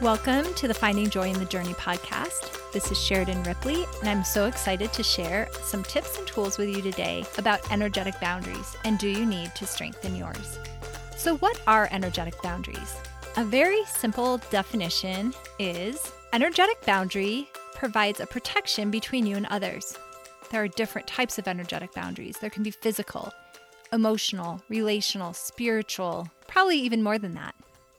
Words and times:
Welcome 0.00 0.54
to 0.54 0.68
the 0.68 0.74
Finding 0.74 1.10
Joy 1.10 1.28
in 1.28 1.40
the 1.40 1.44
Journey 1.44 1.72
podcast. 1.72 2.72
This 2.72 2.92
is 2.92 3.02
Sheridan 3.02 3.42
Ripley, 3.42 3.84
and 3.98 4.08
I'm 4.08 4.22
so 4.22 4.46
excited 4.46 4.92
to 4.92 5.02
share 5.02 5.48
some 5.64 5.82
tips 5.82 6.16
and 6.16 6.24
tools 6.24 6.56
with 6.56 6.68
you 6.68 6.80
today 6.80 7.24
about 7.36 7.72
energetic 7.72 8.14
boundaries 8.20 8.76
and 8.84 8.96
do 8.96 9.08
you 9.08 9.26
need 9.26 9.52
to 9.56 9.66
strengthen 9.66 10.14
yours. 10.14 10.60
So, 11.16 11.36
what 11.38 11.60
are 11.66 11.88
energetic 11.90 12.40
boundaries? 12.42 12.94
A 13.36 13.44
very 13.44 13.84
simple 13.86 14.38
definition 14.50 15.34
is 15.58 16.12
energetic 16.32 16.80
boundary 16.86 17.48
provides 17.74 18.20
a 18.20 18.26
protection 18.26 18.92
between 18.92 19.26
you 19.26 19.36
and 19.36 19.46
others. 19.46 19.98
There 20.52 20.62
are 20.62 20.68
different 20.68 21.08
types 21.08 21.40
of 21.40 21.48
energetic 21.48 21.92
boundaries. 21.92 22.36
There 22.38 22.50
can 22.50 22.62
be 22.62 22.70
physical, 22.70 23.32
emotional, 23.92 24.62
relational, 24.68 25.32
spiritual, 25.32 26.28
probably 26.46 26.78
even 26.78 27.02
more 27.02 27.18
than 27.18 27.34
that. 27.34 27.56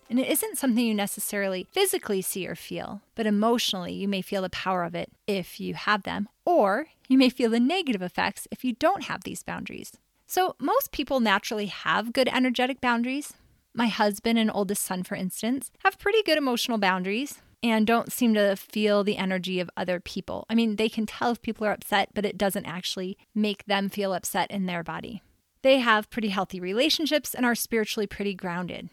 And 0.10 0.20
it 0.20 0.28
isn't 0.28 0.58
something 0.58 0.84
you 0.84 0.96
necessarily 0.96 1.68
physically 1.72 2.22
see 2.22 2.48
or 2.48 2.56
feel, 2.56 3.02
but 3.14 3.28
emotionally 3.28 3.94
you 3.94 4.08
may 4.08 4.24
feel 4.24 4.42
the 4.42 4.50
power 4.50 4.84
of 4.84 4.96
it 4.96 5.12
if 5.28 5.60
you 5.60 5.76
have 5.76 6.02
them, 6.04 6.28
or 6.46 6.88
you 7.08 7.18
may 7.18 7.30
feel 7.30 7.52
the 7.52 7.60
negative 7.60 8.02
effects 8.02 8.48
if 8.50 8.64
you 8.64 8.74
don't 8.74 9.04
have 9.04 9.24
these 9.24 9.44
boundaries. 9.44 9.94
So, 10.26 10.56
most 10.60 10.92
people 10.92 11.20
naturally 11.20 11.68
have 11.68 12.14
good 12.14 12.28
energetic 12.28 12.82
boundaries. 12.82 13.34
My 13.74 13.88
husband 13.88 14.40
and 14.40 14.52
oldest 14.52 14.84
son, 14.84 15.04
for 15.04 15.16
instance, 15.16 15.72
have 15.80 16.00
pretty 16.00 16.24
good 16.24 16.38
emotional 16.38 16.80
boundaries 16.80 17.42
and 17.62 17.86
don't 17.86 18.12
seem 18.12 18.34
to 18.34 18.56
feel 18.56 19.04
the 19.04 19.18
energy 19.18 19.60
of 19.60 19.70
other 19.78 20.00
people. 20.00 20.46
I 20.50 20.56
mean, 20.56 20.76
they 20.76 20.90
can 20.90 21.06
tell 21.06 21.32
if 21.32 21.42
people 21.42 21.68
are 21.68 21.74
upset, 21.74 22.10
but 22.14 22.26
it 22.26 22.38
doesn't 22.38 22.66
actually 22.66 23.18
make 23.36 23.66
them 23.66 23.90
feel 23.90 24.14
upset 24.14 24.50
in 24.50 24.66
their 24.66 24.84
body. 24.84 25.22
They 25.62 25.80
have 25.80 26.10
pretty 26.10 26.30
healthy 26.30 26.60
relationships 26.60 27.34
and 27.34 27.46
are 27.46 27.56
spiritually 27.56 28.08
pretty 28.08 28.34
grounded. 28.34 28.90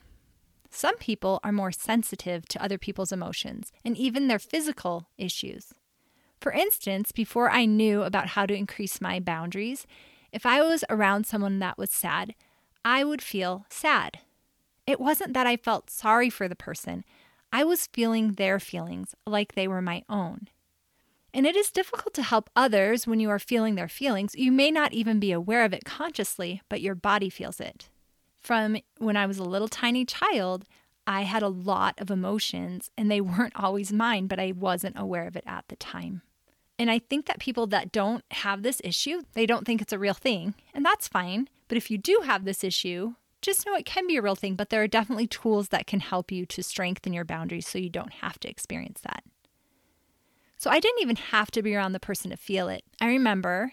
Some 0.70 0.97
people 0.98 1.41
are 1.43 1.52
more 1.52 1.73
sensitive 1.73 2.47
to 2.48 2.62
other 2.62 2.79
people's 2.79 3.12
emotions 3.12 3.73
and 3.84 3.97
even 3.97 4.29
their 4.29 4.38
physical 4.38 5.09
issues. 5.19 5.72
For 6.41 6.53
instance, 6.53 7.12
before 7.12 7.50
I 7.50 7.64
knew 7.64 8.03
about 8.03 8.28
how 8.28 8.47
to 8.47 8.55
increase 8.55 9.00
my 9.00 9.20
boundaries, 9.20 9.87
if 10.33 10.44
I 10.44 10.62
was 10.62 10.84
around 10.91 11.27
someone 11.27 11.59
that 11.61 11.78
was 11.78 11.91
sad, 11.91 12.34
I 12.84 13.05
would 13.05 13.22
feel 13.22 13.67
sad. 13.70 14.19
It 14.87 15.00
wasn't 15.00 15.34
that 15.34 15.47
I 15.47 15.56
felt 15.56 15.91
sorry 15.91 16.31
for 16.31 16.47
the 16.47 16.55
person, 16.55 17.05
I 17.53 17.64
was 17.64 17.89
feeling 17.92 18.33
their 18.33 18.61
feelings 18.61 19.14
like 19.27 19.55
they 19.55 19.67
were 19.67 19.81
my 19.81 20.03
own. 20.09 20.48
And 21.33 21.47
it 21.47 21.56
is 21.56 21.70
difficult 21.70 22.14
to 22.14 22.22
help 22.22 22.50
others 22.56 23.06
when 23.06 23.20
you 23.20 23.31
are 23.31 23.39
feeling 23.39 23.75
their 23.75 23.89
feelings. 23.89 24.34
You 24.34 24.53
may 24.53 24.70
not 24.70 24.92
even 24.92 25.20
be 25.20 25.33
aware 25.33 25.64
of 25.64 25.72
it 25.72 25.84
consciously, 25.84 26.62
but 26.69 26.81
your 26.81 26.94
body 26.94 27.31
feels 27.31 27.61
it. 27.61 27.89
From 28.47 28.77
when 28.98 29.16
I 29.16 29.27
was 29.27 29.39
a 29.39 29.42
little 29.44 29.66
tiny 29.66 30.05
child, 30.05 30.66
I 31.05 31.22
had 31.22 31.42
a 31.42 31.48
lot 31.48 31.97
of 31.98 32.12
emotions 32.12 32.92
and 32.97 33.11
they 33.11 33.20
weren't 33.33 33.56
always 33.56 33.92
mine, 33.92 34.28
but 34.28 34.38
I 34.38 34.53
wasn't 34.53 34.97
aware 34.97 35.27
of 35.27 35.34
it 35.34 35.42
at 35.48 35.64
the 35.66 35.75
time. 35.75 36.22
And 36.78 36.88
I 36.88 37.00
think 37.00 37.27
that 37.27 37.41
people 37.41 37.66
that 37.66 37.91
don't 37.91 38.22
have 38.30 38.62
this 38.62 38.80
issue, 38.84 39.22
they 39.33 39.47
don't 39.47 39.66
think 39.66 39.83
it's 39.83 39.92
a 39.92 39.98
real 39.98 40.14
thing, 40.14 40.55
and 40.72 40.84
that's 40.84 41.08
fine. 41.08 41.48
But 41.66 41.77
if 41.77 41.91
you 41.91 41.98
do 41.98 42.22
have 42.25 42.44
this 42.44 42.62
issue, 42.62 43.14
just 43.42 43.66
know 43.66 43.75
it 43.75 43.84
can 43.84 44.06
be 44.06 44.16
a 44.16 44.22
real 44.22 44.36
thing, 44.36 44.55
but 44.55 44.70
there 44.70 44.83
are 44.83 44.86
definitely 44.86 45.27
tools 45.27 45.70
that 45.70 45.88
can 45.88 45.98
help 45.98 46.31
you 46.31 46.47
to 46.47 46.62
strengthen 46.62 47.12
your 47.12 47.25
boundaries 47.25 47.66
so 47.66 47.78
you 47.78 47.91
don't 47.91 48.12
have 48.12 48.38
to 48.38 48.48
experience 48.48 49.00
that. 49.00 49.25
So 50.56 50.70
I 50.70 50.78
didn't 50.78 51.03
even 51.03 51.16
have 51.16 51.50
to 51.50 51.62
be 51.62 51.75
around 51.75 51.94
the 51.94 52.00
person 52.00 52.31
to 52.31 52.36
feel 52.36 52.69
it. 52.69 52.84
I 53.00 53.08
remember 53.08 53.72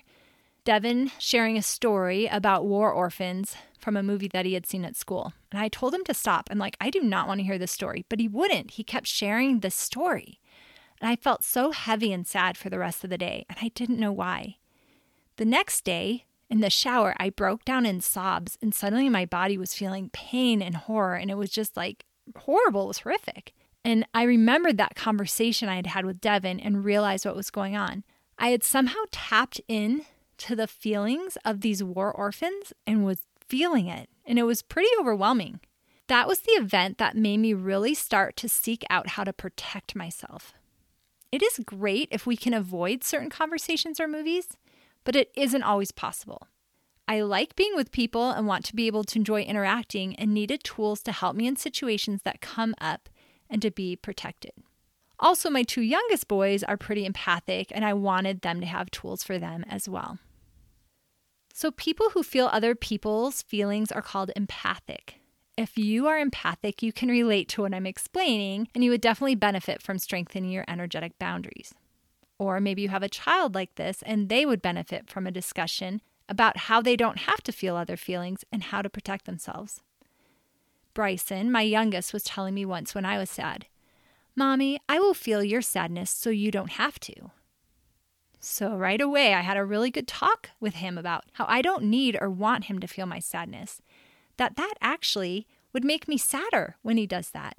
Devin 0.65 1.11
sharing 1.19 1.57
a 1.57 1.61
story 1.61 2.25
about 2.27 2.65
war 2.65 2.91
orphans 2.91 3.55
from 3.77 3.97
a 3.97 4.03
movie 4.03 4.29
that 4.29 4.45
he 4.45 4.53
had 4.53 4.65
seen 4.65 4.85
at 4.85 4.95
school. 4.95 5.33
And 5.51 5.59
I 5.59 5.67
told 5.67 5.93
him 5.93 6.03
to 6.05 6.13
stop. 6.13 6.47
I'm 6.49 6.57
like, 6.57 6.77
I 6.79 6.89
do 6.89 7.01
not 7.01 7.27
want 7.27 7.39
to 7.39 7.45
hear 7.45 7.57
this 7.57 7.71
story. 7.71 8.05
But 8.07 8.19
he 8.19 8.27
wouldn't. 8.29 8.71
He 8.71 8.83
kept 8.83 9.07
sharing 9.07 9.59
the 9.59 9.69
story. 9.69 10.39
And 11.01 11.09
I 11.09 11.17
felt 11.17 11.43
so 11.43 11.71
heavy 11.71 12.13
and 12.13 12.25
sad 12.25 12.57
for 12.57 12.69
the 12.69 12.79
rest 12.79 13.03
of 13.03 13.09
the 13.09 13.17
day. 13.17 13.45
And 13.49 13.57
I 13.61 13.71
didn't 13.75 13.99
know 13.99 14.13
why. 14.13 14.57
The 15.35 15.45
next 15.45 15.83
day, 15.83 16.25
in 16.49 16.61
the 16.61 16.69
shower, 16.69 17.13
I 17.17 17.29
broke 17.29 17.65
down 17.65 17.85
in 17.85 17.99
sobs, 17.99 18.57
and 18.61 18.73
suddenly 18.73 19.09
my 19.09 19.25
body 19.25 19.57
was 19.57 19.73
feeling 19.73 20.11
pain 20.13 20.61
and 20.61 20.75
horror, 20.75 21.15
and 21.15 21.31
it 21.31 21.37
was 21.37 21.49
just 21.49 21.75
like 21.75 22.05
horrible. 22.37 22.83
It 22.83 22.87
was 22.87 22.99
horrific. 22.99 23.53
And 23.83 24.05
I 24.13 24.23
remembered 24.23 24.77
that 24.77 24.95
conversation 24.95 25.67
I 25.67 25.75
had 25.75 25.87
had 25.87 26.05
with 26.05 26.21
Devin 26.21 26.59
and 26.59 26.85
realized 26.85 27.25
what 27.25 27.35
was 27.35 27.49
going 27.49 27.75
on. 27.75 28.03
I 28.37 28.49
had 28.49 28.63
somehow 28.63 28.99
tapped 29.11 29.59
in 29.67 30.05
to 30.43 30.55
the 30.55 30.67
feelings 30.67 31.37
of 31.45 31.61
these 31.61 31.83
war 31.83 32.11
orphans 32.11 32.73
and 32.85 33.05
was 33.05 33.21
feeling 33.47 33.87
it, 33.87 34.09
and 34.25 34.37
it 34.37 34.43
was 34.43 34.61
pretty 34.61 34.89
overwhelming. 34.99 35.59
That 36.07 36.27
was 36.27 36.39
the 36.39 36.51
event 36.51 36.97
that 36.97 37.15
made 37.15 37.37
me 37.37 37.53
really 37.53 37.93
start 37.93 38.35
to 38.37 38.49
seek 38.49 38.83
out 38.89 39.09
how 39.09 39.23
to 39.23 39.31
protect 39.31 39.95
myself. 39.95 40.53
It 41.31 41.41
is 41.41 41.61
great 41.65 42.09
if 42.11 42.25
we 42.25 42.35
can 42.35 42.53
avoid 42.53 43.05
certain 43.05 43.29
conversations 43.29 44.01
or 44.01 44.07
movies, 44.07 44.49
but 45.05 45.15
it 45.15 45.31
isn't 45.35 45.63
always 45.63 45.91
possible. 45.91 46.47
I 47.07 47.21
like 47.21 47.55
being 47.55 47.75
with 47.75 47.91
people 47.91 48.31
and 48.31 48.45
want 48.45 48.65
to 48.65 48.75
be 48.75 48.87
able 48.87 49.05
to 49.05 49.19
enjoy 49.19 49.43
interacting 49.43 50.13
and 50.17 50.33
needed 50.33 50.63
tools 50.63 51.01
to 51.03 51.13
help 51.13 51.37
me 51.37 51.47
in 51.47 51.55
situations 51.55 52.21
that 52.23 52.41
come 52.41 52.75
up 52.81 53.07
and 53.49 53.61
to 53.61 53.71
be 53.71 53.95
protected. 53.95 54.51
Also, 55.19 55.49
my 55.49 55.63
two 55.63 55.81
youngest 55.81 56.27
boys 56.27 56.63
are 56.63 56.75
pretty 56.75 57.05
empathic, 57.05 57.71
and 57.71 57.85
I 57.85 57.93
wanted 57.93 58.41
them 58.41 58.59
to 58.59 58.67
have 58.67 58.91
tools 58.91 59.23
for 59.23 59.39
them 59.39 59.63
as 59.69 59.87
well. 59.87 60.19
So, 61.55 61.69
people 61.69 62.09
who 62.09 62.23
feel 62.23 62.49
other 62.51 62.73
people's 62.73 63.43
feelings 63.43 63.91
are 63.91 64.01
called 64.01 64.31
empathic. 64.35 65.19
If 65.55 65.77
you 65.77 66.07
are 66.07 66.17
empathic, 66.17 66.81
you 66.81 66.91
can 66.91 67.09
relate 67.09 67.47
to 67.49 67.61
what 67.61 67.75
I'm 67.75 67.85
explaining, 67.85 68.69
and 68.73 68.83
you 68.83 68.89
would 68.89 69.01
definitely 69.01 69.35
benefit 69.35 69.79
from 69.79 69.99
strengthening 69.99 70.49
your 70.49 70.65
energetic 70.67 71.19
boundaries. 71.19 71.75
Or 72.39 72.59
maybe 72.59 72.81
you 72.81 72.89
have 72.89 73.03
a 73.03 73.09
child 73.09 73.53
like 73.53 73.75
this 73.75 74.01
and 74.01 74.29
they 74.29 74.45
would 74.47 74.61
benefit 74.61 75.09
from 75.09 75.27
a 75.27 75.31
discussion 75.31 76.01
about 76.27 76.57
how 76.57 76.81
they 76.81 76.95
don't 76.95 77.19
have 77.19 77.43
to 77.43 77.51
feel 77.51 77.75
other 77.75 77.97
feelings 77.97 78.43
and 78.51 78.63
how 78.63 78.81
to 78.81 78.89
protect 78.89 79.25
themselves. 79.25 79.81
Bryson, 80.95 81.51
my 81.51 81.61
youngest, 81.61 82.13
was 82.13 82.23
telling 82.23 82.55
me 82.55 82.65
once 82.65 82.95
when 82.95 83.05
I 83.05 83.19
was 83.19 83.29
sad, 83.29 83.67
Mommy, 84.35 84.79
I 84.89 84.99
will 84.99 85.13
feel 85.13 85.43
your 85.43 85.61
sadness 85.61 86.09
so 86.09 86.31
you 86.31 86.49
don't 86.49 86.71
have 86.71 86.99
to. 87.01 87.31
So 88.45 88.75
right 88.75 88.99
away, 88.99 89.33
I 89.33 89.39
had 89.39 89.55
a 89.55 89.63
really 89.63 89.89
good 89.89 90.05
talk 90.05 90.49
with 90.59 90.75
him 90.75 90.97
about 90.97 91.23
how 91.33 91.45
I 91.47 91.61
don't 91.61 91.85
need 91.85 92.17
or 92.19 92.29
want 92.29 92.65
him 92.65 92.79
to 92.79 92.87
feel 92.87 93.05
my 93.05 93.19
sadness, 93.19 93.81
that 94.35 94.57
that 94.57 94.73
actually 94.81 95.47
would 95.71 95.85
make 95.85 96.09
me 96.09 96.17
sadder 96.17 96.75
when 96.81 96.97
he 96.97 97.07
does 97.07 97.29
that. 97.29 97.55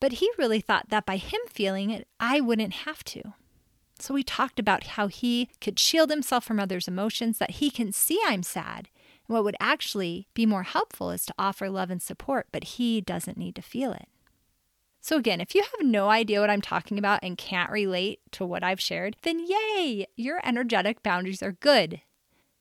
But 0.00 0.14
he 0.14 0.28
really 0.36 0.60
thought 0.60 0.88
that 0.88 1.06
by 1.06 1.16
him 1.16 1.40
feeling 1.48 1.90
it, 1.90 2.08
I 2.18 2.40
wouldn't 2.40 2.72
have 2.72 3.04
to. 3.04 3.34
So 4.00 4.12
we 4.12 4.24
talked 4.24 4.58
about 4.58 4.82
how 4.82 5.06
he 5.06 5.48
could 5.60 5.78
shield 5.78 6.10
himself 6.10 6.44
from 6.44 6.58
others' 6.58 6.88
emotions, 6.88 7.38
that 7.38 7.52
he 7.52 7.70
can 7.70 7.92
see 7.92 8.20
I'm 8.26 8.42
sad. 8.42 8.88
And 9.28 9.36
what 9.36 9.44
would 9.44 9.56
actually 9.60 10.26
be 10.34 10.44
more 10.44 10.64
helpful 10.64 11.12
is 11.12 11.24
to 11.26 11.34
offer 11.38 11.70
love 11.70 11.88
and 11.88 12.02
support, 12.02 12.48
but 12.50 12.64
he 12.64 13.00
doesn't 13.00 13.38
need 13.38 13.54
to 13.54 13.62
feel 13.62 13.92
it. 13.92 14.08
So, 15.00 15.16
again, 15.16 15.40
if 15.40 15.54
you 15.54 15.62
have 15.62 15.86
no 15.86 16.10
idea 16.10 16.40
what 16.40 16.50
I'm 16.50 16.60
talking 16.60 16.98
about 16.98 17.20
and 17.22 17.38
can't 17.38 17.70
relate 17.70 18.20
to 18.32 18.44
what 18.44 18.62
I've 18.62 18.80
shared, 18.80 19.16
then 19.22 19.46
yay, 19.46 20.06
your 20.16 20.40
energetic 20.44 21.02
boundaries 21.02 21.42
are 21.42 21.52
good. 21.52 22.02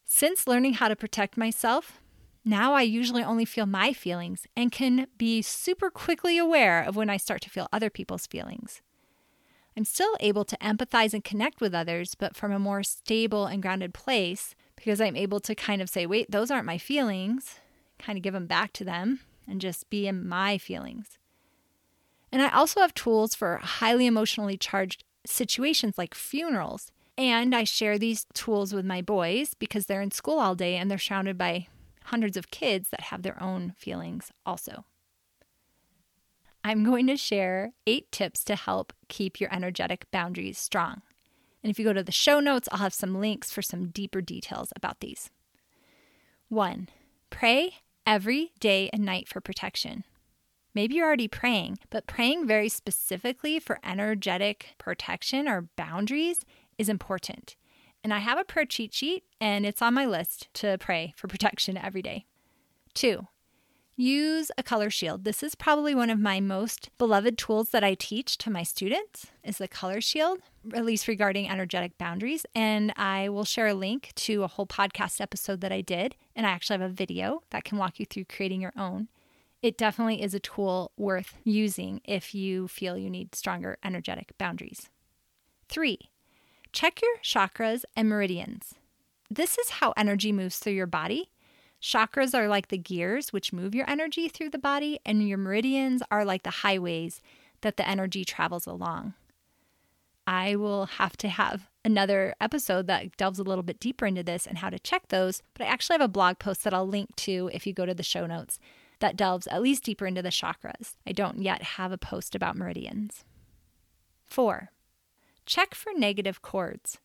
Since 0.05 0.47
learning 0.47 0.75
how 0.75 0.87
to 0.87 0.95
protect 0.95 1.37
myself, 1.37 1.99
now 2.45 2.73
I 2.73 2.81
usually 2.81 3.23
only 3.23 3.45
feel 3.45 3.65
my 3.65 3.91
feelings 3.91 4.47
and 4.55 4.71
can 4.71 5.07
be 5.17 5.41
super 5.41 5.91
quickly 5.91 6.37
aware 6.37 6.81
of 6.81 6.95
when 6.95 7.09
I 7.09 7.17
start 7.17 7.41
to 7.41 7.49
feel 7.49 7.67
other 7.71 7.89
people's 7.89 8.25
feelings. 8.25 8.81
I'm 9.77 9.85
still 9.85 10.15
able 10.19 10.45
to 10.45 10.57
empathize 10.57 11.13
and 11.13 11.23
connect 11.23 11.61
with 11.61 11.75
others, 11.75 12.15
but 12.15 12.35
from 12.35 12.51
a 12.51 12.59
more 12.59 12.83
stable 12.83 13.45
and 13.45 13.61
grounded 13.61 13.93
place 13.93 14.55
because 14.75 14.99
I'm 14.99 15.15
able 15.15 15.41
to 15.41 15.53
kind 15.53 15.81
of 15.81 15.89
say, 15.89 16.05
wait, 16.05 16.31
those 16.31 16.49
aren't 16.49 16.65
my 16.65 16.77
feelings, 16.77 17.59
kind 17.99 18.17
of 18.17 18.23
give 18.23 18.33
them 18.33 18.47
back 18.47 18.73
to 18.73 18.85
them 18.85 19.19
and 19.47 19.61
just 19.61 19.89
be 19.89 20.07
in 20.07 20.27
my 20.27 20.57
feelings. 20.57 21.18
And 22.31 22.41
I 22.41 22.49
also 22.49 22.81
have 22.81 22.93
tools 22.93 23.35
for 23.35 23.57
highly 23.57 24.05
emotionally 24.05 24.57
charged 24.57 25.03
situations 25.25 25.97
like 25.97 26.13
funerals. 26.13 26.91
And 27.17 27.53
I 27.53 27.63
share 27.63 27.97
these 27.97 28.25
tools 28.33 28.73
with 28.73 28.85
my 28.85 29.01
boys 29.01 29.53
because 29.53 29.85
they're 29.87 30.01
in 30.01 30.11
school 30.11 30.39
all 30.39 30.55
day 30.55 30.77
and 30.77 30.89
they're 30.89 30.97
surrounded 30.97 31.37
by 31.37 31.67
hundreds 32.05 32.37
of 32.37 32.51
kids 32.51 32.89
that 32.89 33.01
have 33.01 33.23
their 33.23 33.41
own 33.41 33.73
feelings 33.77 34.31
also. 34.45 34.85
I'm 36.63 36.83
going 36.83 37.07
to 37.07 37.17
share 37.17 37.73
eight 37.87 38.11
tips 38.11 38.43
to 38.45 38.55
help 38.55 38.93
keep 39.07 39.39
your 39.39 39.53
energetic 39.53 40.05
boundaries 40.11 40.57
strong. 40.57 41.01
And 41.63 41.69
if 41.69 41.79
you 41.79 41.85
go 41.85 41.93
to 41.93 42.03
the 42.03 42.11
show 42.11 42.39
notes, 42.39 42.69
I'll 42.71 42.79
have 42.79 42.93
some 42.93 43.19
links 43.19 43.51
for 43.51 43.61
some 43.61 43.89
deeper 43.89 44.21
details 44.21 44.71
about 44.75 44.99
these. 44.99 45.29
One, 46.47 46.89
pray 47.29 47.75
every 48.05 48.53
day 48.59 48.89
and 48.91 49.03
night 49.03 49.27
for 49.27 49.41
protection. 49.41 50.03
Maybe 50.73 50.95
you're 50.95 51.07
already 51.07 51.27
praying, 51.27 51.79
but 51.89 52.07
praying 52.07 52.45
very 52.45 52.69
specifically 52.69 53.59
for 53.59 53.79
energetic 53.83 54.75
protection 54.77 55.47
or 55.47 55.69
boundaries 55.75 56.45
is 56.77 56.89
important. 56.89 57.55
And 58.03 58.13
I 58.13 58.19
have 58.19 58.37
a 58.37 58.45
prayer 58.45 58.65
cheat 58.65 58.93
sheet, 58.93 59.23
and 59.41 59.65
it's 59.65 59.81
on 59.81 59.93
my 59.93 60.05
list 60.05 60.47
to 60.55 60.77
pray 60.79 61.13
for 61.17 61.27
protection 61.27 61.75
every 61.75 62.01
day. 62.01 62.25
Two, 62.93 63.27
use 63.97 64.51
a 64.57 64.63
color 64.63 64.89
shield. 64.89 65.25
This 65.25 65.43
is 65.43 65.55
probably 65.55 65.93
one 65.93 66.09
of 66.09 66.19
my 66.19 66.39
most 66.39 66.89
beloved 66.97 67.37
tools 67.37 67.71
that 67.71 67.83
I 67.83 67.95
teach 67.95 68.37
to 68.37 68.49
my 68.49 68.63
students 68.63 69.27
is 69.43 69.57
the 69.57 69.67
color 69.67 69.99
shield, 69.99 70.39
at 70.73 70.85
least 70.85 71.09
regarding 71.09 71.49
energetic 71.49 71.97
boundaries. 71.97 72.45
And 72.55 72.93
I 72.95 73.27
will 73.27 73.43
share 73.43 73.67
a 73.67 73.73
link 73.73 74.11
to 74.15 74.43
a 74.43 74.47
whole 74.47 74.67
podcast 74.67 75.19
episode 75.19 75.59
that 75.61 75.73
I 75.73 75.81
did. 75.81 76.15
And 76.35 76.45
I 76.47 76.51
actually 76.51 76.79
have 76.79 76.89
a 76.89 76.93
video 76.93 77.41
that 77.49 77.65
can 77.65 77.77
walk 77.77 77.99
you 77.99 78.05
through 78.05 78.25
creating 78.25 78.61
your 78.61 78.73
own. 78.77 79.09
It 79.61 79.77
definitely 79.77 80.21
is 80.21 80.33
a 80.33 80.39
tool 80.39 80.91
worth 80.97 81.37
using 81.43 82.01
if 82.05 82.33
you 82.33 82.67
feel 82.67 82.97
you 82.97 83.09
need 83.09 83.35
stronger 83.35 83.77
energetic 83.83 84.37
boundaries. 84.37 84.89
Three, 85.67 85.99
check 86.71 87.01
your 87.01 87.17
chakras 87.23 87.83
and 87.95 88.07
meridians. 88.07 88.75
This 89.29 89.57
is 89.57 89.69
how 89.69 89.93
energy 89.97 90.31
moves 90.31 90.59
through 90.59 90.73
your 90.73 90.87
body 90.87 91.29
Chakras 91.81 92.37
are 92.37 92.49
like 92.49 92.67
the 92.67 92.77
gears 92.77 93.31
which 93.31 93.53
move 93.53 93.73
your 93.73 93.89
energy 93.89 94.27
through 94.27 94.49
the 94.49 94.57
body, 94.57 94.99
and 95.05 95.27
your 95.27 95.37
meridians 95.37 96.03
are 96.11 96.25
like 96.25 96.43
the 96.43 96.49
highways 96.49 97.21
that 97.61 97.77
the 97.77 97.87
energy 97.87 98.25
travels 98.25 98.67
along. 98.67 99.13
I 100.27 100.55
will 100.57 100.85
have 100.85 101.15
to 101.17 101.29
have 101.29 101.69
another 101.83 102.35
episode 102.41 102.87
that 102.87 103.15
delves 103.15 103.39
a 103.39 103.43
little 103.43 103.63
bit 103.63 103.79
deeper 103.79 104.05
into 104.05 104.23
this 104.23 104.45
and 104.45 104.57
how 104.57 104.69
to 104.69 104.77
check 104.77 105.07
those, 105.07 105.41
but 105.53 105.65
I 105.65 105.69
actually 105.69 105.95
have 105.95 106.01
a 106.01 106.09
blog 106.09 106.37
post 106.37 106.63
that 106.65 106.73
I'll 106.73 106.87
link 106.87 107.15
to 107.17 107.49
if 107.53 107.65
you 107.65 107.73
go 107.73 107.85
to 107.85 107.95
the 107.95 108.03
show 108.03 108.25
notes 108.25 108.59
that 108.99 109.17
delves 109.17 109.47
at 109.47 109.61
least 109.61 109.83
deeper 109.83 110.05
into 110.05 110.21
the 110.21 110.29
chakras. 110.29 110.95
I 111.07 111.11
don't 111.11 111.41
yet 111.41 111.61
have 111.61 111.91
a 111.91 111.97
post 111.97 112.35
about 112.35 112.55
meridians. 112.55 113.23
Four, 114.27 114.71
check 115.45 115.73
for 115.73 115.91
negative 115.95 116.41
cords. 116.41 116.97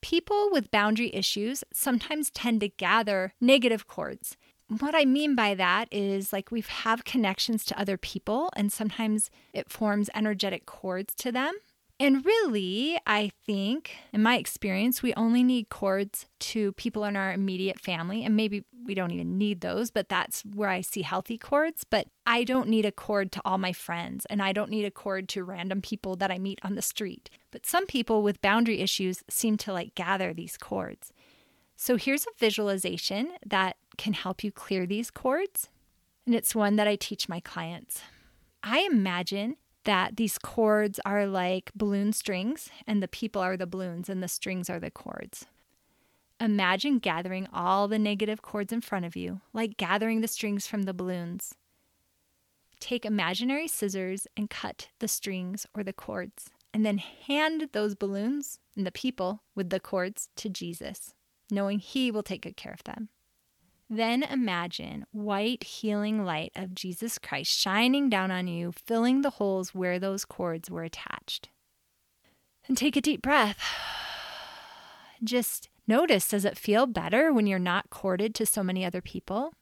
People 0.00 0.48
with 0.50 0.70
boundary 0.70 1.14
issues 1.14 1.62
sometimes 1.72 2.30
tend 2.30 2.60
to 2.60 2.68
gather 2.68 3.34
negative 3.40 3.86
cords. 3.86 4.36
What 4.80 4.94
I 4.94 5.04
mean 5.04 5.34
by 5.34 5.54
that 5.54 5.88
is 5.92 6.32
like 6.32 6.50
we 6.50 6.62
have 6.66 7.04
connections 7.04 7.64
to 7.66 7.78
other 7.78 7.96
people, 7.98 8.50
and 8.56 8.72
sometimes 8.72 9.30
it 9.52 9.70
forms 9.70 10.08
energetic 10.14 10.64
cords 10.64 11.14
to 11.16 11.30
them. 11.30 11.54
And 12.02 12.26
really, 12.26 12.98
I 13.06 13.30
think, 13.46 13.92
in 14.12 14.24
my 14.24 14.36
experience, 14.36 15.04
we 15.04 15.14
only 15.14 15.44
need 15.44 15.68
cords 15.68 16.26
to 16.40 16.72
people 16.72 17.04
in 17.04 17.14
our 17.14 17.32
immediate 17.32 17.78
family. 17.78 18.24
And 18.24 18.34
maybe 18.34 18.64
we 18.84 18.96
don't 18.96 19.12
even 19.12 19.38
need 19.38 19.60
those, 19.60 19.92
but 19.92 20.08
that's 20.08 20.40
where 20.40 20.68
I 20.68 20.80
see 20.80 21.02
healthy 21.02 21.38
cords. 21.38 21.84
But 21.88 22.08
I 22.26 22.42
don't 22.42 22.68
need 22.68 22.84
a 22.84 22.90
cord 22.90 23.30
to 23.30 23.42
all 23.44 23.56
my 23.56 23.72
friends, 23.72 24.26
and 24.26 24.42
I 24.42 24.52
don't 24.52 24.68
need 24.68 24.84
a 24.84 24.90
cord 24.90 25.28
to 25.28 25.44
random 25.44 25.80
people 25.80 26.16
that 26.16 26.32
I 26.32 26.38
meet 26.38 26.58
on 26.64 26.74
the 26.74 26.82
street. 26.82 27.30
But 27.52 27.66
some 27.66 27.86
people 27.86 28.24
with 28.24 28.42
boundary 28.42 28.80
issues 28.80 29.22
seem 29.30 29.56
to 29.58 29.72
like 29.72 29.94
gather 29.94 30.34
these 30.34 30.56
cords. 30.56 31.12
So 31.76 31.94
here's 31.94 32.24
a 32.24 32.36
visualization 32.36 33.30
that 33.46 33.76
can 33.96 34.14
help 34.14 34.42
you 34.42 34.50
clear 34.50 34.86
these 34.86 35.12
cords. 35.12 35.68
And 36.26 36.34
it's 36.34 36.52
one 36.52 36.74
that 36.74 36.88
I 36.88 36.96
teach 36.96 37.28
my 37.28 37.38
clients. 37.38 38.02
I 38.60 38.88
imagine 38.90 39.54
that 39.84 40.16
these 40.16 40.38
cords 40.38 41.00
are 41.04 41.26
like 41.26 41.70
balloon 41.74 42.12
strings, 42.12 42.70
and 42.86 43.02
the 43.02 43.08
people 43.08 43.42
are 43.42 43.56
the 43.56 43.66
balloons, 43.66 44.08
and 44.08 44.22
the 44.22 44.28
strings 44.28 44.70
are 44.70 44.80
the 44.80 44.90
cords. 44.90 45.46
Imagine 46.40 46.98
gathering 46.98 47.46
all 47.52 47.86
the 47.86 47.98
negative 47.98 48.42
cords 48.42 48.72
in 48.72 48.80
front 48.80 49.04
of 49.04 49.14
you, 49.14 49.40
like 49.52 49.76
gathering 49.76 50.20
the 50.20 50.28
strings 50.28 50.66
from 50.66 50.82
the 50.82 50.94
balloons. 50.94 51.54
Take 52.80 53.04
imaginary 53.04 53.68
scissors 53.68 54.26
and 54.36 54.50
cut 54.50 54.88
the 54.98 55.06
strings 55.06 55.66
or 55.74 55.84
the 55.84 55.92
cords, 55.92 56.50
and 56.74 56.84
then 56.84 56.98
hand 56.98 57.68
those 57.72 57.94
balloons 57.94 58.58
and 58.76 58.84
the 58.84 58.90
people 58.90 59.42
with 59.54 59.70
the 59.70 59.78
cords 59.78 60.30
to 60.36 60.48
Jesus, 60.48 61.14
knowing 61.50 61.78
He 61.78 62.10
will 62.10 62.24
take 62.24 62.42
good 62.42 62.56
care 62.56 62.72
of 62.72 62.82
them. 62.84 63.08
Then 63.94 64.22
imagine 64.22 65.04
white 65.12 65.64
healing 65.64 66.24
light 66.24 66.52
of 66.56 66.74
Jesus 66.74 67.18
Christ 67.18 67.52
shining 67.52 68.08
down 68.08 68.30
on 68.30 68.48
you, 68.48 68.72
filling 68.72 69.20
the 69.20 69.28
holes 69.28 69.74
where 69.74 69.98
those 69.98 70.24
cords 70.24 70.70
were 70.70 70.82
attached. 70.82 71.50
And 72.66 72.74
take 72.74 72.96
a 72.96 73.02
deep 73.02 73.20
breath. 73.20 73.58
Just 75.22 75.68
notice 75.86 76.26
does 76.26 76.46
it 76.46 76.56
feel 76.56 76.86
better 76.86 77.34
when 77.34 77.46
you're 77.46 77.58
not 77.58 77.90
corded 77.90 78.34
to 78.36 78.46
so 78.46 78.64
many 78.64 78.82
other 78.82 79.02
people? 79.02 79.52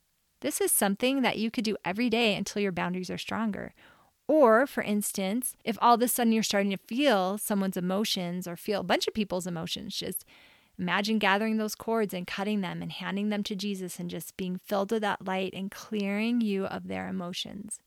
This 0.43 0.61
is 0.61 0.71
something 0.71 1.23
that 1.23 1.39
you 1.39 1.51
could 1.51 1.65
do 1.65 1.77
every 1.85 2.09
day 2.09 2.37
until 2.37 2.63
your 2.63 2.71
boundaries 2.71 3.11
are 3.11 3.19
stronger. 3.19 3.75
Or, 4.29 4.65
for 4.65 4.85
instance, 4.85 5.57
if 5.65 5.77
all 5.83 5.97
of 5.97 6.03
a 6.03 6.07
sudden 6.07 6.33
you're 6.33 6.45
starting 6.45 6.71
to 6.71 6.77
feel 6.77 7.37
someone's 7.37 7.77
emotions 7.77 8.47
or 8.47 8.55
feel 8.55 8.83
a 8.83 8.85
bunch 8.85 9.09
of 9.09 9.15
people's 9.15 9.49
emotions, 9.49 9.97
just 9.97 10.25
Imagine 10.81 11.19
gathering 11.19 11.59
those 11.59 11.75
cords 11.75 12.15
and 12.15 12.27
cutting 12.27 12.63
them 12.63 12.81
and 12.81 12.91
handing 12.91 13.29
them 13.29 13.43
to 13.43 13.55
Jesus 13.55 13.99
and 13.99 14.09
just 14.09 14.35
being 14.39 14.59
filled 14.65 14.91
with 14.91 15.03
that 15.03 15.27
light 15.27 15.53
and 15.53 15.71
clearing 15.71 16.41
you 16.41 16.65
of 16.65 16.89
their 16.89 17.07
emotions. 17.07 17.81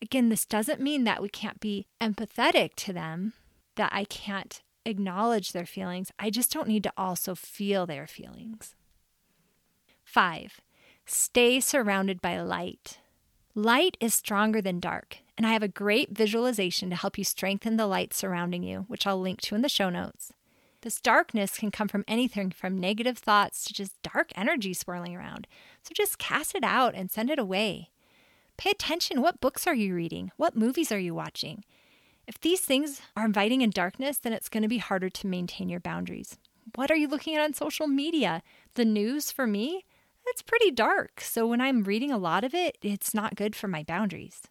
Again, 0.00 0.30
this 0.30 0.46
doesn't 0.46 0.80
mean 0.80 1.04
that 1.04 1.20
we 1.20 1.28
can't 1.28 1.60
be 1.60 1.86
empathetic 2.00 2.74
to 2.76 2.94
them, 2.94 3.34
that 3.74 3.90
I 3.92 4.04
can't 4.04 4.62
acknowledge 4.86 5.52
their 5.52 5.66
feelings. 5.66 6.10
I 6.18 6.30
just 6.30 6.50
don't 6.50 6.68
need 6.68 6.84
to 6.84 6.92
also 6.96 7.34
feel 7.34 7.84
their 7.84 8.06
feelings. 8.06 8.74
Five, 10.02 10.62
stay 11.04 11.60
surrounded 11.60 12.22
by 12.22 12.40
light. 12.40 12.98
Light 13.54 13.98
is 14.00 14.14
stronger 14.14 14.62
than 14.62 14.80
dark, 14.80 15.18
and 15.36 15.46
I 15.46 15.52
have 15.52 15.62
a 15.62 15.68
great 15.68 16.16
visualization 16.16 16.88
to 16.88 16.96
help 16.96 17.18
you 17.18 17.24
strengthen 17.24 17.76
the 17.76 17.86
light 17.86 18.14
surrounding 18.14 18.62
you, 18.62 18.86
which 18.88 19.06
I'll 19.06 19.20
link 19.20 19.42
to 19.42 19.54
in 19.54 19.60
the 19.60 19.68
show 19.68 19.90
notes. 19.90 20.32
This 20.86 21.00
darkness 21.00 21.58
can 21.58 21.72
come 21.72 21.88
from 21.88 22.04
anything 22.06 22.52
from 22.52 22.78
negative 22.78 23.18
thoughts 23.18 23.64
to 23.64 23.74
just 23.74 24.00
dark 24.02 24.30
energy 24.36 24.72
swirling 24.72 25.16
around. 25.16 25.48
So 25.82 25.90
just 25.92 26.16
cast 26.16 26.54
it 26.54 26.62
out 26.62 26.94
and 26.94 27.10
send 27.10 27.28
it 27.28 27.40
away. 27.40 27.90
Pay 28.56 28.70
attention. 28.70 29.20
What 29.20 29.40
books 29.40 29.66
are 29.66 29.74
you 29.74 29.96
reading? 29.96 30.30
What 30.36 30.54
movies 30.54 30.92
are 30.92 30.98
you 31.00 31.12
watching? 31.12 31.64
If 32.28 32.40
these 32.40 32.60
things 32.60 33.02
are 33.16 33.24
inviting 33.24 33.62
in 33.62 33.70
darkness, 33.70 34.18
then 34.18 34.32
it's 34.32 34.48
going 34.48 34.62
to 34.62 34.68
be 34.68 34.78
harder 34.78 35.10
to 35.10 35.26
maintain 35.26 35.68
your 35.68 35.80
boundaries. 35.80 36.38
What 36.76 36.92
are 36.92 36.96
you 36.96 37.08
looking 37.08 37.34
at 37.34 37.42
on 37.42 37.52
social 37.52 37.88
media? 37.88 38.44
The 38.74 38.84
news 38.84 39.32
for 39.32 39.48
me, 39.48 39.84
it's 40.28 40.42
pretty 40.42 40.70
dark. 40.70 41.20
So 41.20 41.48
when 41.48 41.60
I'm 41.60 41.82
reading 41.82 42.12
a 42.12 42.16
lot 42.16 42.44
of 42.44 42.54
it, 42.54 42.78
it's 42.80 43.12
not 43.12 43.34
good 43.34 43.56
for 43.56 43.66
my 43.66 43.82
boundaries. 43.82 44.42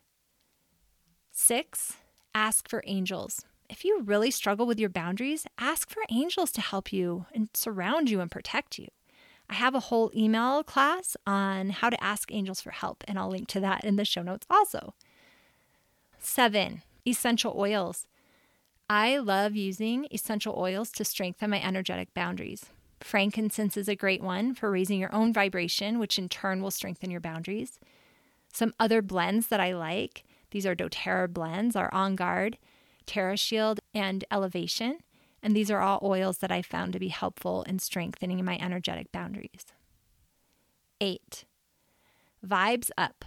Six, 1.31 1.93
ask 2.33 2.67
for 2.67 2.83
angels 2.85 3.45
if 3.69 3.83
you 3.83 4.01
really 4.03 4.31
struggle 4.31 4.65
with 4.65 4.79
your 4.79 4.89
boundaries, 4.89 5.45
ask 5.57 5.89
for 5.89 6.03
angels 6.09 6.51
to 6.53 6.61
help 6.61 6.93
you 6.93 7.25
and 7.33 7.49
surround 7.53 8.09
you 8.09 8.21
and 8.21 8.31
protect 8.31 8.77
you. 8.77 8.87
I 9.49 9.55
have 9.55 9.75
a 9.75 9.79
whole 9.79 10.11
email 10.15 10.63
class 10.63 11.15
on 11.27 11.69
how 11.69 11.89
to 11.89 12.03
ask 12.03 12.31
angels 12.31 12.61
for 12.61 12.71
help, 12.71 13.03
and 13.07 13.19
I'll 13.19 13.29
link 13.29 13.47
to 13.49 13.59
that 13.59 13.83
in 13.83 13.95
the 13.95 14.05
show 14.05 14.23
notes 14.23 14.47
also. 14.49 14.93
Seven, 16.17 16.81
essential 17.07 17.53
oils. 17.55 18.07
I 18.89 19.17
love 19.17 19.55
using 19.55 20.07
essential 20.11 20.55
oils 20.57 20.91
to 20.93 21.05
strengthen 21.05 21.49
my 21.49 21.61
energetic 21.61 22.13
boundaries. 22.13 22.65
Frankincense 23.01 23.77
is 23.77 23.87
a 23.87 23.95
great 23.95 24.21
one 24.23 24.55
for 24.55 24.71
raising 24.71 24.99
your 24.99 25.13
own 25.13 25.33
vibration, 25.33 25.99
which 25.99 26.17
in 26.17 26.29
turn 26.29 26.61
will 26.61 26.71
strengthen 26.71 27.11
your 27.11 27.19
boundaries. 27.19 27.79
Some 28.51 28.73
other 28.79 29.01
blends 29.01 29.47
that 29.47 29.59
I 29.59 29.73
like, 29.73 30.23
these 30.51 30.65
are 30.65 30.75
doTERRA 30.75 31.33
blends, 31.33 31.75
are 31.75 31.93
On 31.93 32.15
Guard 32.15 32.57
TerraShield, 33.05 33.79
and 33.93 34.23
Elevation. 34.31 34.99
And 35.41 35.55
these 35.55 35.69
are 35.69 35.81
all 35.81 35.99
oils 36.01 36.39
that 36.39 36.51
I 36.51 36.61
found 36.61 36.93
to 36.93 36.99
be 36.99 37.09
helpful 37.09 37.63
in 37.63 37.79
strengthening 37.79 38.43
my 38.43 38.57
energetic 38.57 39.11
boundaries. 39.11 39.65
Eight, 40.99 41.45
Vibes 42.45 42.89
Up. 42.97 43.25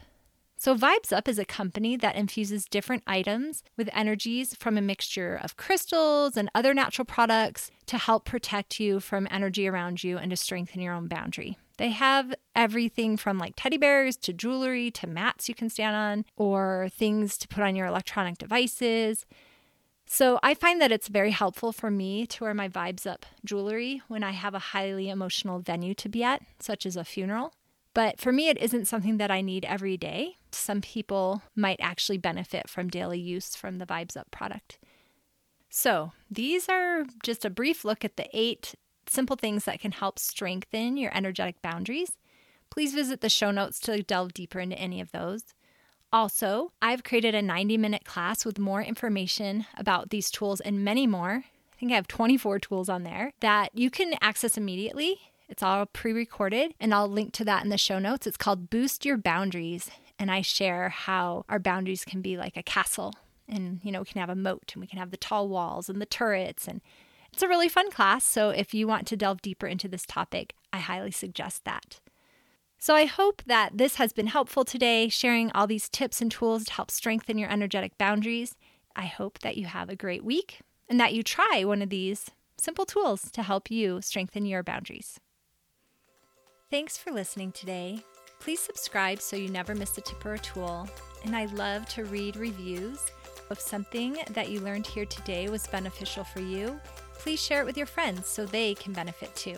So, 0.60 0.74
Vibes 0.74 1.12
Up 1.12 1.28
is 1.28 1.38
a 1.38 1.44
company 1.44 1.96
that 1.96 2.16
infuses 2.16 2.64
different 2.64 3.04
items 3.06 3.62
with 3.76 3.88
energies 3.92 4.56
from 4.56 4.76
a 4.76 4.82
mixture 4.82 5.38
of 5.40 5.56
crystals 5.56 6.36
and 6.36 6.50
other 6.52 6.74
natural 6.74 7.04
products 7.04 7.70
to 7.86 7.96
help 7.96 8.24
protect 8.24 8.80
you 8.80 8.98
from 8.98 9.28
energy 9.30 9.68
around 9.68 10.02
you 10.02 10.18
and 10.18 10.30
to 10.30 10.36
strengthen 10.36 10.80
your 10.80 10.94
own 10.94 11.06
boundary. 11.06 11.56
They 11.76 11.90
have 11.90 12.34
everything 12.56 13.16
from 13.16 13.38
like 13.38 13.54
teddy 13.56 13.78
bears 13.78 14.16
to 14.16 14.32
jewelry 14.32 14.90
to 14.90 15.06
mats 15.06 15.48
you 15.48 15.54
can 15.54 15.70
stand 15.70 15.94
on 15.94 16.24
or 16.36 16.88
things 16.92 17.38
to 17.38 17.46
put 17.46 17.62
on 17.62 17.76
your 17.76 17.86
electronic 17.86 18.36
devices. 18.36 19.24
So 20.10 20.40
I 20.42 20.54
find 20.54 20.80
that 20.80 20.90
it's 20.90 21.08
very 21.08 21.32
helpful 21.32 21.70
for 21.70 21.90
me 21.90 22.26
to 22.28 22.44
wear 22.44 22.54
my 22.54 22.66
vibes 22.66 23.06
up 23.06 23.26
jewelry 23.44 24.00
when 24.08 24.24
I 24.24 24.30
have 24.30 24.54
a 24.54 24.58
highly 24.58 25.10
emotional 25.10 25.60
venue 25.60 25.92
to 25.94 26.08
be 26.08 26.24
at, 26.24 26.40
such 26.58 26.86
as 26.86 26.96
a 26.96 27.04
funeral. 27.04 27.52
But 27.92 28.18
for 28.18 28.32
me, 28.32 28.48
it 28.48 28.56
isn't 28.56 28.86
something 28.86 29.18
that 29.18 29.30
I 29.30 29.42
need 29.42 29.66
every 29.66 29.98
day. 29.98 30.38
Some 30.50 30.80
people 30.80 31.42
might 31.54 31.78
actually 31.80 32.16
benefit 32.16 32.70
from 32.70 32.88
daily 32.88 33.20
use 33.20 33.54
from 33.54 33.76
the 33.76 33.86
Vibes 33.86 34.16
Up 34.16 34.30
product. 34.30 34.78
So, 35.68 36.12
these 36.30 36.70
are 36.70 37.04
just 37.22 37.44
a 37.44 37.50
brief 37.50 37.84
look 37.84 38.02
at 38.02 38.16
the 38.16 38.28
eight 38.32 38.74
simple 39.06 39.36
things 39.36 39.66
that 39.66 39.80
can 39.80 39.92
help 39.92 40.18
strengthen 40.18 40.96
your 40.96 41.14
energetic 41.14 41.60
boundaries. 41.60 42.12
Please 42.70 42.94
visit 42.94 43.20
the 43.20 43.28
show 43.28 43.50
notes 43.50 43.78
to 43.80 44.02
delve 44.02 44.32
deeper 44.32 44.58
into 44.58 44.78
any 44.78 45.02
of 45.02 45.12
those. 45.12 45.42
Also, 46.12 46.72
I've 46.80 47.04
created 47.04 47.34
a 47.34 47.42
90 47.42 47.76
minute 47.76 48.04
class 48.04 48.44
with 48.44 48.58
more 48.58 48.82
information 48.82 49.66
about 49.76 50.10
these 50.10 50.30
tools 50.30 50.60
and 50.60 50.84
many 50.84 51.06
more. 51.06 51.44
I 51.44 51.76
think 51.78 51.92
I 51.92 51.96
have 51.96 52.08
24 52.08 52.58
tools 52.60 52.88
on 52.88 53.02
there 53.02 53.32
that 53.40 53.70
you 53.74 53.90
can 53.90 54.14
access 54.20 54.56
immediately. 54.56 55.18
It's 55.48 55.62
all 55.62 55.86
pre 55.86 56.12
recorded, 56.12 56.74
and 56.80 56.92
I'll 56.94 57.08
link 57.08 57.32
to 57.34 57.44
that 57.44 57.62
in 57.62 57.70
the 57.70 57.78
show 57.78 57.98
notes. 57.98 58.26
It's 58.26 58.36
called 58.36 58.70
Boost 58.70 59.04
Your 59.04 59.16
Boundaries. 59.16 59.90
and 60.18 60.30
I 60.32 60.42
share 60.42 60.88
how 60.88 61.44
our 61.48 61.60
boundaries 61.60 62.04
can 62.04 62.20
be 62.22 62.36
like 62.36 62.56
a 62.56 62.62
castle. 62.62 63.14
And, 63.48 63.80
you 63.84 63.92
know, 63.92 64.00
we 64.00 64.06
can 64.06 64.20
have 64.20 64.28
a 64.28 64.34
moat 64.34 64.72
and 64.74 64.80
we 64.80 64.86
can 64.88 64.98
have 64.98 65.10
the 65.12 65.16
tall 65.16 65.48
walls 65.48 65.88
and 65.88 66.00
the 66.00 66.06
turrets. 66.06 66.66
And 66.66 66.80
it's 67.32 67.42
a 67.42 67.48
really 67.48 67.68
fun 67.68 67.90
class. 67.92 68.24
So 68.24 68.50
if 68.50 68.74
you 68.74 68.88
want 68.88 69.06
to 69.06 69.16
delve 69.16 69.40
deeper 69.42 69.66
into 69.68 69.86
this 69.88 70.04
topic, 70.04 70.54
I 70.72 70.78
highly 70.78 71.12
suggest 71.12 71.64
that. 71.64 72.00
So 72.80 72.94
I 72.94 73.06
hope 73.06 73.42
that 73.46 73.76
this 73.76 73.96
has 73.96 74.12
been 74.12 74.28
helpful 74.28 74.64
today, 74.64 75.08
sharing 75.08 75.50
all 75.50 75.66
these 75.66 75.88
tips 75.88 76.20
and 76.20 76.30
tools 76.30 76.64
to 76.66 76.72
help 76.72 76.92
strengthen 76.92 77.36
your 77.36 77.50
energetic 77.50 77.98
boundaries. 77.98 78.54
I 78.94 79.06
hope 79.06 79.40
that 79.40 79.56
you 79.56 79.66
have 79.66 79.88
a 79.88 79.96
great 79.96 80.24
week 80.24 80.60
and 80.88 81.00
that 81.00 81.12
you 81.12 81.24
try 81.24 81.64
one 81.64 81.82
of 81.82 81.90
these 81.90 82.30
simple 82.56 82.86
tools 82.86 83.30
to 83.32 83.42
help 83.42 83.70
you 83.70 84.00
strengthen 84.00 84.46
your 84.46 84.62
boundaries. 84.62 85.18
Thanks 86.70 86.96
for 86.96 87.10
listening 87.10 87.50
today. 87.50 88.04
Please 88.38 88.60
subscribe 88.60 89.20
so 89.20 89.34
you 89.36 89.48
never 89.48 89.74
miss 89.74 89.98
a 89.98 90.00
tip 90.00 90.24
or 90.24 90.34
a 90.34 90.38
tool. 90.38 90.88
And 91.24 91.34
I 91.34 91.46
love 91.46 91.88
to 91.90 92.04
read 92.04 92.36
reviews. 92.36 93.00
If 93.50 93.60
something 93.60 94.18
that 94.30 94.50
you 94.50 94.60
learned 94.60 94.86
here 94.86 95.06
today 95.06 95.48
was 95.48 95.66
beneficial 95.66 96.22
for 96.22 96.40
you, 96.40 96.78
please 97.14 97.42
share 97.42 97.60
it 97.60 97.66
with 97.66 97.76
your 97.76 97.86
friends 97.86 98.28
so 98.28 98.46
they 98.46 98.74
can 98.74 98.92
benefit 98.92 99.34
too. 99.34 99.56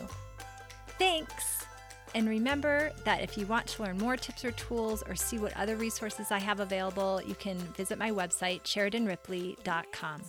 Thanks! 0.97 1.65
And 2.13 2.27
remember 2.27 2.91
that 3.05 3.21
if 3.21 3.37
you 3.37 3.45
want 3.45 3.67
to 3.67 3.83
learn 3.83 3.97
more 3.97 4.17
tips 4.17 4.43
or 4.43 4.51
tools 4.51 5.03
or 5.07 5.15
see 5.15 5.37
what 5.37 5.55
other 5.55 5.77
resources 5.77 6.31
I 6.31 6.39
have 6.39 6.59
available, 6.59 7.21
you 7.25 7.35
can 7.35 7.57
visit 7.57 7.97
my 7.97 8.11
website, 8.11 8.63
SheridanRipley.com. 8.63 10.21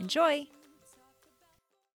Enjoy! 0.00 0.46